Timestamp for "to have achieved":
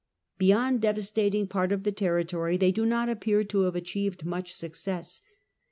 3.43-4.25